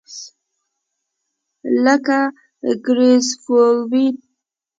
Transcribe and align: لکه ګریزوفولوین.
لکه 1.83 2.19
ګریزوفولوین. 2.85 4.15